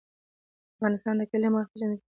[0.75, 1.99] افغانستان د کلي له مخې پېژندل کېږي.